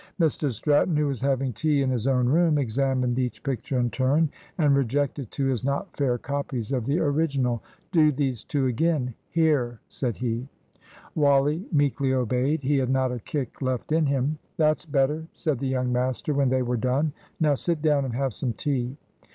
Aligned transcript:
Mr 0.19 0.51
Stratton, 0.51 0.97
who 0.97 1.05
was 1.05 1.21
having 1.21 1.53
tea 1.53 1.83
in 1.83 1.91
his 1.91 2.07
own 2.07 2.25
room, 2.27 2.57
examined 2.57 3.19
each 3.19 3.43
picture 3.43 3.79
in 3.79 3.91
turn, 3.91 4.31
and 4.57 4.75
rejected 4.75 5.29
two 5.29 5.51
as 5.51 5.63
not 5.63 5.95
fair 5.95 6.17
copies 6.17 6.71
of 6.71 6.85
the 6.87 6.99
original. 6.99 7.61
"Do 7.91 8.11
these 8.11 8.43
two 8.43 8.65
again 8.65 9.13
here," 9.29 9.79
said 9.89 10.17
he. 10.17 10.47
Wally 11.13 11.67
meekly 11.71 12.13
obeyed. 12.15 12.63
He 12.63 12.77
had 12.79 12.89
not 12.89 13.11
a 13.11 13.19
kick 13.19 13.61
left 13.61 13.91
in 13.91 14.07
him. 14.07 14.39
"That's 14.57 14.87
better," 14.87 15.27
said 15.33 15.59
the 15.59 15.67
young 15.67 15.91
master 15.93 16.33
when 16.33 16.49
they 16.49 16.63
were 16.63 16.77
done. 16.77 17.13
"Now 17.39 17.53
sit 17.53 17.79
down 17.83 18.03
and 18.03 18.15
have 18.15 18.33
some 18.33 18.53
tea." 18.53 18.97